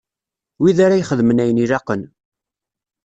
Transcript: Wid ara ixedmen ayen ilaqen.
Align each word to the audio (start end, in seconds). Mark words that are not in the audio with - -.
Wid 0.61 0.77
ara 0.85 1.01
ixedmen 1.01 1.41
ayen 1.43 1.63
ilaqen. 1.63 2.01